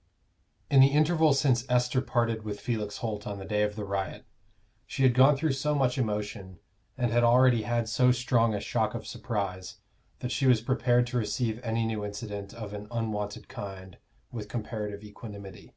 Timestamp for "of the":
3.64-3.84